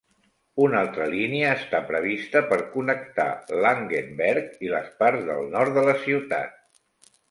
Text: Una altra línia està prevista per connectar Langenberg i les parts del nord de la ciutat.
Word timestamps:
Una 0.67 0.79
altra 0.85 1.07
línia 1.11 1.51
està 1.57 1.83
prevista 1.91 2.43
per 2.53 2.59
connectar 2.73 3.29
Langenberg 3.67 4.61
i 4.69 4.75
les 4.77 4.93
parts 5.05 5.33
del 5.33 5.49
nord 5.57 5.81
de 5.81 5.89
la 5.93 6.01
ciutat. 6.07 6.63